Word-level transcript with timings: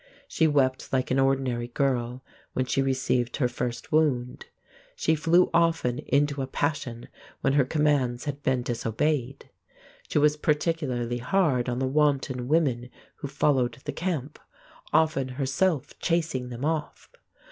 She 0.27 0.47
wept 0.47 0.91
like 0.91 1.11
an 1.11 1.19
ordinary 1.19 1.67
girl 1.67 2.23
when 2.53 2.65
she 2.65 2.81
received 2.81 3.37
her 3.37 3.47
first 3.47 3.91
wound. 3.91 4.47
She 4.95 5.13
flew 5.13 5.51
often 5.53 5.99
into 5.99 6.41
a 6.41 6.47
passion 6.47 7.07
when 7.41 7.53
her 7.53 7.65
commands 7.65 8.25
had 8.25 8.41
been 8.41 8.63
disobeyed. 8.63 9.51
She 10.09 10.17
was 10.17 10.37
particularly 10.37 11.19
hard 11.19 11.69
on 11.69 11.77
the 11.77 11.85
wanton 11.85 12.47
women 12.47 12.89
who 13.17 13.27
followed 13.27 13.77
the 13.85 13.93
camp, 13.93 14.39
often 14.91 15.27
herself 15.27 15.93
chasing 15.99 16.49
them 16.49 16.65
off. 16.65 17.07